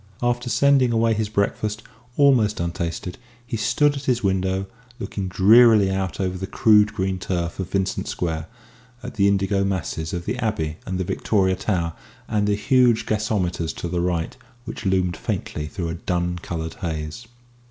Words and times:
After 0.23 0.49
sending 0.49 0.91
away 0.91 1.13
his 1.13 1.29
breakfast 1.29 1.83
almost 2.17 2.59
untasted 2.59 3.19
he 3.45 3.55
stood 3.55 3.93
at 3.95 4.05
his 4.05 4.23
window, 4.23 4.65
looking 4.97 5.27
drearily 5.27 5.91
out 5.91 6.19
over 6.19 6.39
the 6.39 6.47
crude 6.47 6.91
green 6.91 7.19
turf 7.19 7.59
of 7.59 7.69
Vincent 7.69 8.07
Square 8.07 8.47
at 9.03 9.13
the 9.13 9.27
indigo 9.27 9.63
masses 9.63 10.11
of 10.11 10.25
the 10.25 10.39
Abbey 10.39 10.77
and 10.87 10.97
the 10.97 11.03
Victoria 11.03 11.55
Tower 11.55 11.93
and 12.27 12.47
the 12.47 12.55
huge 12.55 13.05
gasometers 13.05 13.73
to 13.73 13.87
the 13.87 14.01
right 14.01 14.35
which 14.65 14.87
loomed 14.87 15.15
faintly 15.17 15.67
through 15.67 15.89
a 15.89 15.93
dun 15.93 16.39
coloured 16.39 16.73
haze. 16.81 17.27